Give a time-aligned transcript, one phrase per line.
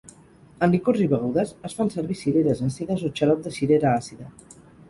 [0.67, 4.33] En licors i begudes es fan servir cireres àcides o xarop de cirera àcida.